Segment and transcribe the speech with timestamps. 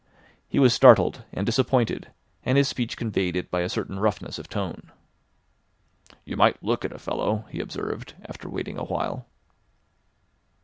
[0.47, 2.11] He was startled and disappointed,
[2.43, 4.91] and his speech conveyed it by a certain roughness of tone.
[6.25, 9.27] "You might look at a fellow," he observed after waiting a while.